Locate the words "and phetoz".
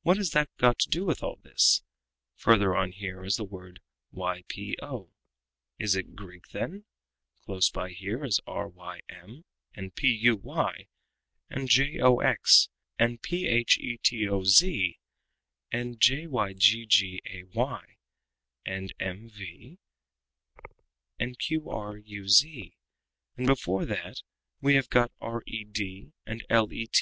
12.98-14.60